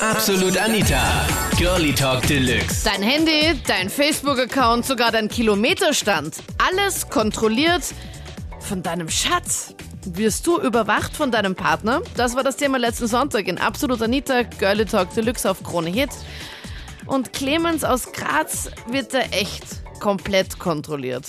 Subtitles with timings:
[0.00, 1.26] Absolut Anita.
[1.58, 2.84] Girlie Talk Deluxe.
[2.84, 6.36] Dein Handy, dein Facebook-Account, sogar dein Kilometerstand.
[6.56, 7.82] Alles kontrolliert
[8.60, 9.74] von deinem Schatz.
[10.06, 12.00] Wirst du überwacht von deinem Partner?
[12.16, 16.10] Das war das Thema letzten Sonntag in Absolut Anita, Girlie Talk Deluxe auf Krone Hit.
[17.04, 19.64] Und Clemens aus Graz wird da echt
[20.00, 21.26] komplett kontrolliert.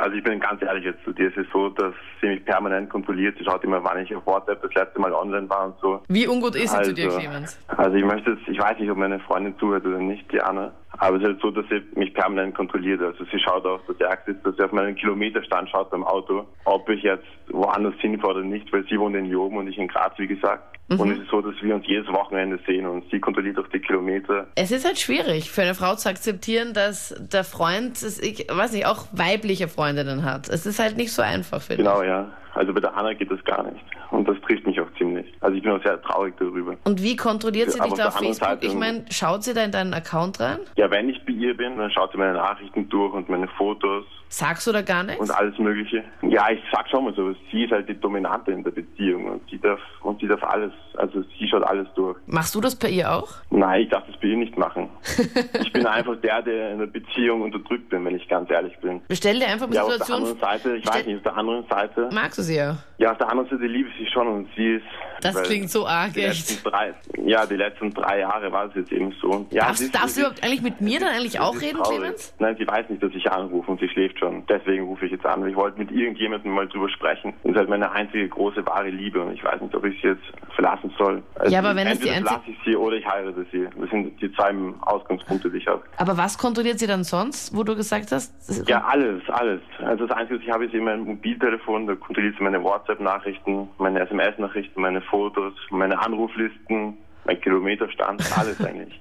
[0.00, 1.28] Also ich bin ganz ehrlich jetzt zu dir.
[1.28, 3.36] Es ist so, dass sie mich permanent kontrolliert.
[3.38, 6.02] Sie schaut immer, wann ich auf WhatsApp das letzte Mal online war und so.
[6.08, 7.58] Wie ungut ist sie also, zu dir, Clemens?
[7.68, 10.72] Also ich möchte jetzt, ich weiß nicht, ob meine Freundin zuhört oder nicht, Diana.
[10.98, 13.00] Aber es ist halt so, dass sie mich permanent kontrolliert.
[13.00, 16.46] Also sie schaut auch, das Ärgste ist, dass sie auf meinen Kilometerstand schaut beim Auto,
[16.64, 19.88] ob ich jetzt woanders hinfahre oder nicht, weil sie wohnt in Joben und ich in
[19.88, 20.78] Graz, wie gesagt.
[20.88, 21.00] Mhm.
[21.00, 23.80] Und es ist so, dass wir uns jedes Wochenende sehen und sie kontrolliert auch die
[23.80, 24.46] Kilometer.
[24.54, 28.86] Es ist halt schwierig für eine Frau zu akzeptieren, dass der Freund, ich weiß nicht,
[28.86, 30.48] auch weibliche Freundinnen hat.
[30.48, 32.30] Es ist halt nicht so einfach, finde Genau, ja.
[32.54, 33.82] Also bei der Anna geht das gar nicht.
[34.10, 35.26] Und das trifft mich auch ziemlich.
[35.40, 36.76] Also ich bin auch sehr traurig darüber.
[36.84, 38.34] Und wie kontrolliert sie dich da auf Facebook?
[38.36, 40.58] Seite- Ich meine, schaut sie da in deinen Account rein?
[40.76, 44.04] Ja, wenn ich bei ihr bin, dann schaut sie meine Nachrichten durch und meine Fotos
[44.34, 45.20] Sagst du da gar nichts?
[45.20, 46.02] und alles Mögliche.
[46.22, 49.42] Ja, ich sag schon mal so, sie ist halt die Dominante in der Beziehung und
[49.50, 52.16] sie darf und sie darf alles, also sie schaut alles durch.
[52.26, 53.28] Machst du das bei ihr auch?
[53.50, 54.88] Nein, ich darf das bei ihr nicht machen.
[55.62, 59.02] ich bin einfach der, der in der Beziehung unterdrückt bin, wenn ich ganz ehrlich bin.
[59.06, 60.28] Bestell dir einfach mal Ja, auf der Situation.
[60.28, 62.78] anderen Seite, ich weiß nicht, auf der anderen Seite, Magst du sie ja?
[62.96, 64.84] ja, auf der anderen Seite liebe ich sie schon und sie ist.
[65.20, 66.66] Das klingt so arg, die echt.
[66.66, 66.94] drei,
[67.24, 69.46] ja, die letzten drei Jahre war es jetzt eben so.
[69.50, 71.98] Ja, Darfst, ist- darfst du überhaupt eigentlich mit mir dann eigentlich auch reden, traurig.
[72.00, 72.34] Clemens?
[72.40, 74.44] Nein, sie weiß nicht, dass ich anrufe und sie schläft schon.
[74.46, 75.46] Deswegen rufe ich jetzt an.
[75.48, 77.34] Ich wollte mit irgendjemandem mal drüber sprechen.
[77.42, 80.08] Das ist halt meine einzige große wahre Liebe und ich weiß nicht, ob ich sie
[80.08, 80.22] jetzt
[80.54, 81.22] verlassen soll.
[81.34, 83.68] Also Ja, aber wenn es die entweder einzig- verlasse ich sie oder ich heirate sie.
[83.78, 85.82] Das sind die zwei Ausgangspunkte, die ich habe.
[85.96, 88.32] Aber was kontrolliert sie dann sonst, wo du gesagt hast?
[88.68, 89.60] Ja, alles, alles.
[89.84, 91.86] Also das Einzige, was ich habe, ist eben mein Mobiltelefon.
[91.86, 99.00] Da kontrolliert sie meine WhatsApp-Nachrichten, meine SMS-Nachrichten, meine Fotos, meine Anruflisten, mein Kilometerstand, alles eigentlich.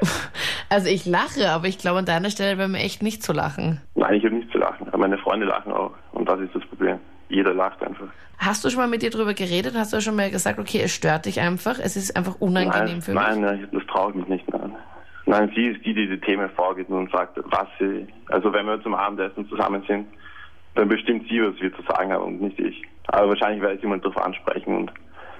[0.68, 3.80] Also ich lache, aber ich glaube an deiner Stelle wäre mir echt nicht zu lachen.
[3.94, 4.88] Nein, ich habe nicht zu lachen.
[4.88, 5.92] Aber meine Freunde lachen auch.
[6.12, 6.98] Und das ist das Problem.
[7.28, 8.06] Jeder lacht einfach.
[8.38, 9.74] Hast du schon mal mit ihr drüber geredet?
[9.76, 13.02] Hast du schon mal gesagt, okay, es stört dich einfach, es ist einfach unangenehm Nein,
[13.02, 13.50] für nein, mich?
[13.50, 14.74] nein, das traue ich mich nicht mehr an.
[15.26, 18.82] Nein, sie ist die, die die Themen vorgeht und sagt, was sie, also wenn wir
[18.82, 20.06] zum Abendessen zusammen sind,
[20.74, 22.82] dann bestimmt sie, was wir zu sagen haben und nicht ich.
[23.06, 24.92] Aber wahrscheinlich werde ich jemand darauf ansprechen und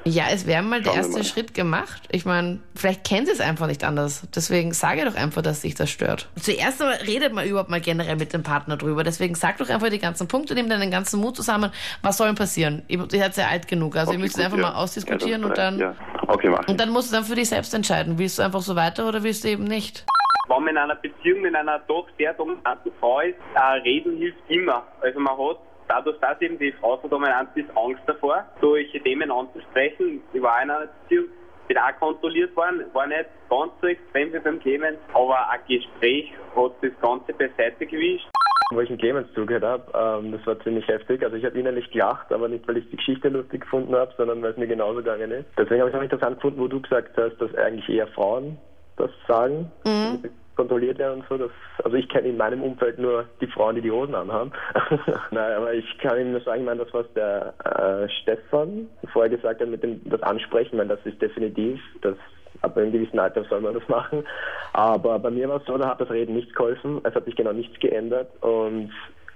[0.07, 1.25] Ja, es wäre mal der Schauen wir erste mal.
[1.25, 2.03] Schritt gemacht.
[2.13, 4.27] Ich meine, vielleicht kennt sie es einfach nicht anders.
[4.35, 6.29] Deswegen sage doch einfach, dass dich das stört.
[6.39, 9.03] Zuerst einmal redet mal überhaupt mal generell mit dem Partner drüber.
[9.03, 11.73] Deswegen sag doch einfach die ganzen Punkte, nimm deinen ganzen Mut zusammen.
[12.03, 12.83] Was soll denn passieren?
[12.89, 13.97] Ihr ihr seid sehr alt genug.
[13.97, 14.63] Also ihr Okay, müsst es einfach ja.
[14.63, 15.95] mal ausdiskutieren ja, und dann, Ja.
[16.27, 18.19] Okay, mach und dann musst du dann für dich selbst entscheiden.
[18.19, 20.05] Willst du einfach so weiter oder willst du eben nicht?
[20.47, 24.39] wenn man in einer Beziehung mit einer doch sehr dominanten Frau ist, äh, reden hilft
[24.49, 24.87] immer.
[25.01, 25.57] Also man hat
[25.89, 30.23] dadurch, dass eben die Frau so dominant ist, Angst davor, solche Themen anzusprechen.
[30.33, 31.27] Ich war in einer Beziehung,
[31.69, 36.33] bin auch kontrolliert worden, war nicht ganz so extrem wie beim Clemens, aber ein Gespräch
[36.55, 38.29] hat das Ganze beiseite gewischt.
[38.73, 41.23] wo ich den Clemens zugehört habe, ähm, das war ziemlich heftig.
[41.23, 44.43] Also ich habe innerlich gelacht, aber nicht, weil ich die Geschichte lustig gefunden habe, sondern
[44.43, 45.47] weil es mir genauso gegangen ist.
[45.57, 48.59] Deswegen habe ich auch interessant gefunden, wo du gesagt hast, dass eigentlich eher Frauen
[48.97, 50.25] das sagen, Mhm.
[50.57, 51.37] Kontrolliert werden und so.
[51.37, 51.51] Das,
[51.83, 54.53] also ich kenne in meinem Umfeld nur die Frauen, die die Hosen anhaben.
[55.31, 59.31] Nein, aber ich kann Ihnen nur sagen, ich meine, das, was der äh, Stefan vorher
[59.31, 62.17] gesagt hat mit dem das Ansprechen, ich meine, das ist definitiv, das
[62.63, 64.25] ab einem gewissen Alter soll man das machen.
[64.73, 67.01] Aber bei mir war es so, da hat das Reden nicht geholfen.
[67.05, 68.91] Es hat sich genau nichts geändert und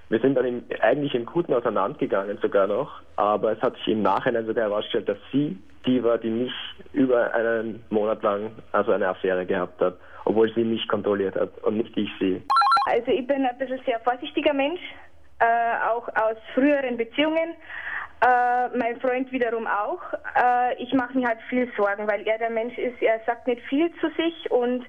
[0.09, 4.03] wir sind dann im, eigentlich im Guten auseinandergegangen sogar noch, aber es hat sich im
[4.03, 6.53] Nachhinein sogar herausgestellt, dass sie die war, die mich
[6.93, 11.77] über einen Monat lang also eine Affäre gehabt hat, obwohl sie mich kontrolliert hat und
[11.77, 12.43] nicht ich sie.
[12.87, 14.81] Also ich bin ein bisschen sehr vorsichtiger Mensch,
[15.41, 17.55] äh, auch aus früheren Beziehungen.
[18.21, 20.01] Äh, mein Freund wiederum auch.
[20.35, 23.63] Äh, ich mache mir halt viel Sorgen, weil er der Mensch ist, er sagt nicht
[23.69, 24.85] viel zu sich und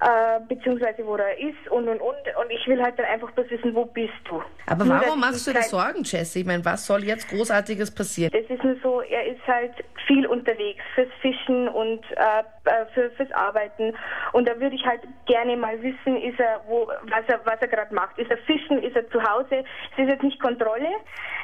[0.00, 3.50] äh, beziehungsweise wo er ist und und und und ich will halt dann einfach bloß
[3.50, 4.42] wissen, wo bist du?
[4.66, 6.38] Aber Nur, warum machst du dir kein- Sorgen, Jesse?
[6.40, 8.30] Ich meine, was soll jetzt Großartiges passieren?
[8.34, 9.72] Es ist nur so, er ist halt
[10.06, 13.94] viel unterwegs fürs Fischen und äh, äh, für, fürs Arbeiten.
[14.32, 17.68] Und da würde ich halt gerne mal wissen, ist er, wo, was er, was er
[17.68, 18.18] gerade macht.
[18.18, 19.64] Ist er fischen, ist er zu Hause?
[19.92, 20.88] Es ist jetzt nicht Kontrolle.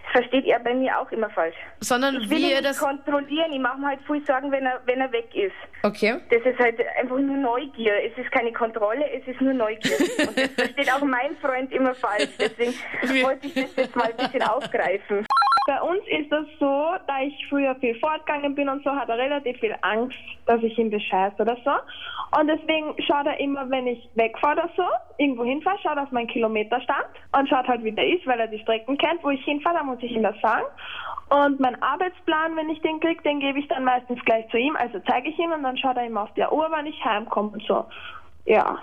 [0.04, 1.56] Das versteht er bei mir auch immer falsch.
[1.80, 2.78] Sondern Ich will wie ihn das.
[2.78, 3.52] kontrollieren.
[3.52, 5.54] Ich mache mir halt viel Sorgen, wenn er, wenn er weg ist.
[5.82, 6.16] Okay.
[6.30, 7.92] Das ist halt einfach nur Neugier.
[8.04, 9.96] Es ist keine Kontrolle, es ist nur Neugier.
[10.28, 12.30] Und das versteht auch mein Freund immer falsch.
[12.38, 12.74] Deswegen
[13.24, 15.26] wollte ich das jetzt mal ein bisschen aufgreifen.
[15.66, 19.18] Bei uns ist das so, da ich früher viel fortgegangen bin und so, hat er
[19.18, 20.16] relativ viel Angst,
[20.46, 21.72] dass ich ihn bescheiße oder so.
[22.38, 24.84] Und deswegen schaut er immer, wenn ich wegfahre oder so,
[25.18, 27.06] irgendwo hinfahre, schaut auf meinen Kilometerstand
[27.36, 29.82] und schaut halt, wie der ist, weil er die Strecken kennt, wo ich hinfahre, da
[29.82, 30.66] muss ich ihm das sagen.
[31.28, 34.76] Und mein Arbeitsplan, wenn ich den kriege, den gebe ich dann meistens gleich zu ihm,
[34.76, 37.50] also zeige ich ihm und dann schaut er immer auf der Uhr, wann ich heimkomme
[37.50, 37.84] und so.
[38.46, 38.78] Ja.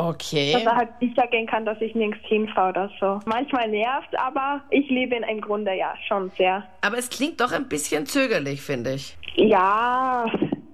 [0.00, 0.52] Okay.
[0.52, 3.20] Dass er halt sicher gehen kann, dass ich nirgends hinfahre oder so.
[3.26, 6.62] Manchmal nervt, aber ich liebe ihn im Grunde ja schon sehr.
[6.82, 9.16] Aber es klingt doch ein bisschen zögerlich, finde ich.
[9.34, 10.26] Ja,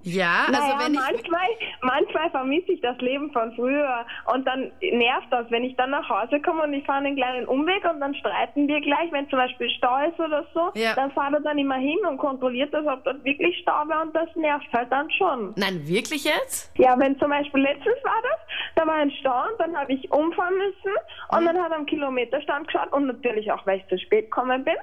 [0.05, 0.99] Ja, also naja, wenn ich.
[0.99, 1.47] manchmal,
[1.81, 6.07] manchmal vermisse ich das Leben von früher und dann nervt das, wenn ich dann nach
[6.07, 9.39] Hause komme und ich fahre einen kleinen Umweg und dann streiten wir gleich, wenn zum
[9.39, 10.93] Beispiel Stau ist oder so, Ja.
[10.95, 14.15] dann fahrt er dann immer hin und kontrolliert das, ob dort wirklich Stau war und
[14.15, 15.53] das nervt halt dann schon.
[15.55, 16.71] Nein, wirklich jetzt?
[16.77, 18.39] Ja, wenn zum Beispiel letztens war das,
[18.75, 20.93] da war ein Stau und dann habe ich umfahren müssen
[21.29, 24.63] und dann hat er am Kilometerstand geschaut und natürlich auch, weil ich zu spät gekommen
[24.63, 24.75] bin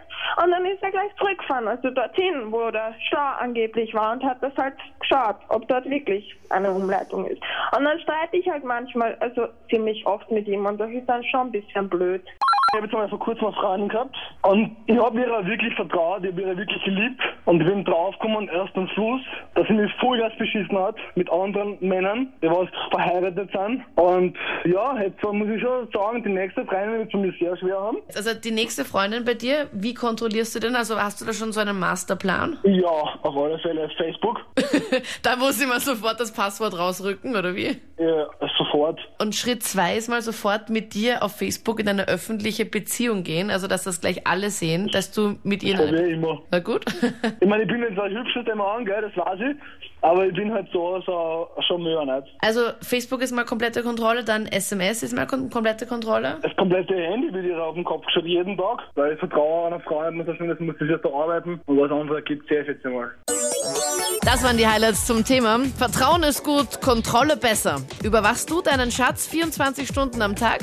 [0.42, 4.42] und dann ist er gleich zurückgefahren, also dorthin, wo der Stau angeblich war und hat
[4.42, 5.11] das halt geschaut,
[5.48, 7.42] ob dort wirklich eine Umleitung ist.
[7.76, 11.24] Und dann streite ich halt manchmal, also ziemlich oft mit ihm und das ist dann
[11.24, 12.22] schon ein bisschen blöd.
[12.72, 16.24] Ich habe jetzt mal vor kurzem eine Freundin gehabt und ich habe ihr wirklich vertraut,
[16.24, 19.20] ich habe ihr wirklich geliebt und ich bin draufgekommen erst am Schluss,
[19.54, 25.00] dass sie mich Vollgas beschissen hat mit anderen Männern, die was verheiratet sind und ja,
[25.00, 27.98] jetzt muss ich schon sagen, die nächste Freundin wird es für mich sehr schwer haben.
[28.14, 30.76] Also die nächste Freundin bei dir, wie kontrollierst du denn?
[30.76, 32.58] Also hast du da schon so einen Masterplan?
[32.64, 34.40] Ja, auf alle Fälle Facebook,
[35.22, 37.76] da muss ich mal sofort das Passwort rausrücken, oder wie?
[38.02, 38.26] ja,
[38.72, 39.00] sofort.
[39.20, 43.50] Und Schritt zwei ist mal sofort mit dir auf Facebook in eine öffentliche Beziehung gehen,
[43.50, 46.40] also dass das gleich alle sehen, dass du mit So eine- wie immer.
[46.50, 46.84] Na gut.
[47.40, 49.56] Ich meine, ich bin jetzt ein hübscher Mann, gell, das weiß ich,
[50.00, 52.28] aber ich bin halt so, so schon mehr nicht.
[52.40, 56.38] Also Facebook ist mal komplette Kontrolle, dann SMS ist mal kom komplette Kontrolle.
[56.42, 59.80] Das komplette Handy wird ihr auf den Kopf geschaut, jeden Tag, weil ich vertraue einer
[59.80, 62.64] Frau, muss das das muss ich jetzt da arbeiten und was anderes gibt es sehr
[62.66, 63.10] jetzt mal.
[64.24, 65.58] Das waren die Highlights zum Thema.
[65.76, 67.82] Vertrauen ist gut, Kontrolle besser.
[68.04, 70.60] Überwachst du deinen Schatz 24 Stunden am Tag?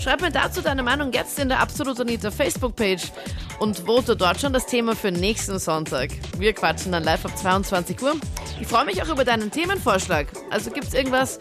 [0.00, 3.10] Schreib mir dazu deine Meinung jetzt in der Absolut Anita Facebook-Page
[3.58, 6.10] und vote dort schon das Thema für nächsten Sonntag.
[6.38, 8.14] Wir quatschen dann live ab 22 Uhr.
[8.60, 10.28] Ich freue mich auch über deinen Themenvorschlag.
[10.50, 11.40] Also gibt's irgendwas,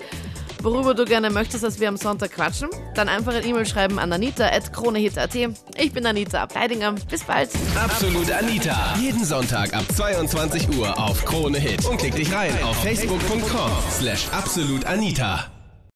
[0.64, 2.70] worüber du gerne möchtest, dass wir am Sonntag quatschen?
[2.96, 5.36] Dann einfach eine E-Mail schreiben an anita.kronehit.at.
[5.36, 6.94] Ich bin Anita Ableidinger.
[7.10, 7.50] Bis bald.
[7.76, 8.96] Absolut Anita.
[9.00, 11.86] Jeden Sonntag ab 22 Uhr auf Krone Hit.
[11.86, 15.59] Und klick dich rein auf facebook.com slash absolutanita.